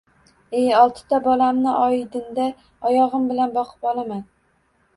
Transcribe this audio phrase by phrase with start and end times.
[0.59, 2.47] E, oltita bolamni oydinda
[2.91, 4.27] oyog‘im bilan boqib olaman.